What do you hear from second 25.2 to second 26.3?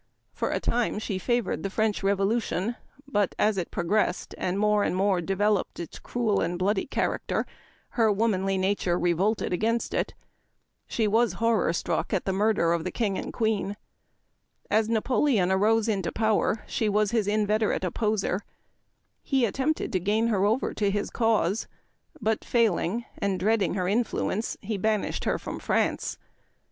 her from France.